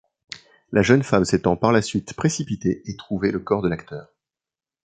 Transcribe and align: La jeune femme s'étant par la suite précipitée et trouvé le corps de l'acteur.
La 0.71 0.81
jeune 0.81 1.03
femme 1.03 1.25
s'étant 1.25 1.55
par 1.55 1.71
la 1.71 1.83
suite 1.83 2.15
précipitée 2.15 2.81
et 2.89 2.95
trouvé 2.97 3.31
le 3.31 3.37
corps 3.37 3.61
de 3.61 3.69
l'acteur. 3.69 4.11